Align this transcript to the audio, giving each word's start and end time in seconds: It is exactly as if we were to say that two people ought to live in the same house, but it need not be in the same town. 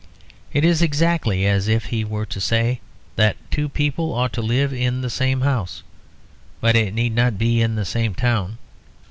It 0.51 0.65
is 0.65 0.81
exactly 0.81 1.45
as 1.45 1.67
if 1.67 1.91
we 1.91 2.03
were 2.03 2.25
to 2.25 2.41
say 2.41 2.81
that 3.17 3.37
two 3.51 3.69
people 3.69 4.13
ought 4.15 4.33
to 4.33 4.41
live 4.41 4.73
in 4.73 5.01
the 5.01 5.11
same 5.11 5.41
house, 5.41 5.83
but 6.59 6.75
it 6.75 6.95
need 6.95 7.13
not 7.13 7.37
be 7.37 7.61
in 7.61 7.75
the 7.75 7.85
same 7.85 8.15
town. 8.15 8.57